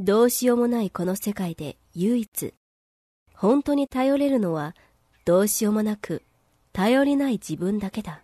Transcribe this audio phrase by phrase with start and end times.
[0.00, 2.54] どうしようもないこの世界で唯一、
[3.34, 4.76] 本当に頼れるのは
[5.24, 6.22] どうしようもなく
[6.72, 8.22] 頼りない自分だけだ。